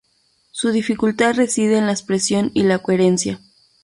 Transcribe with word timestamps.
Su 0.49 0.71
dificultad 0.71 1.35
reside 1.35 1.77
en 1.77 1.85
la 1.85 1.91
expresión 1.91 2.49
y 2.55 2.63
la 2.63 2.79
coherencia. 2.79 3.39